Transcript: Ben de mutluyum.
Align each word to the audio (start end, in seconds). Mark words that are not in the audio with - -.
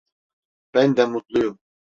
Ben 0.73 0.95
de 0.97 1.05
mutluyum. 1.05 1.57